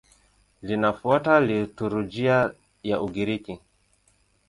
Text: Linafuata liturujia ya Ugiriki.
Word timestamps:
Linafuata 0.63 1.39
liturujia 1.39 2.53
ya 2.83 3.01
Ugiriki. 3.01 3.59